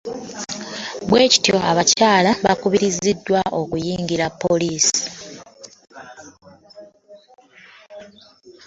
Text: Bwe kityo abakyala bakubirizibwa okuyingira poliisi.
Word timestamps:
Bwe 1.09 1.23
kityo 1.31 1.55
abakyala 1.71 2.31
bakubirizibwa 2.45 3.39
okuyingira 3.59 4.25
poliisi. 4.41 5.03